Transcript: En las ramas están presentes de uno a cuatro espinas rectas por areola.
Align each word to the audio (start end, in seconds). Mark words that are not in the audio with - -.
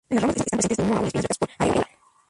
En 0.09 0.15
las 0.15 0.23
ramas 0.23 0.35
están 0.41 0.51
presentes 0.57 0.77
de 0.77 0.83
uno 0.83 0.95
a 0.95 0.99
cuatro 1.01 1.19
espinas 1.19 1.23
rectas 1.23 1.37
por 1.37 1.49
areola. 1.59 1.87